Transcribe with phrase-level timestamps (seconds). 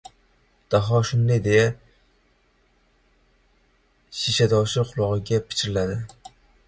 [0.75, 1.67] Daho shunday deya,
[4.21, 6.01] shishadoshi qulog‘iga pichirladi.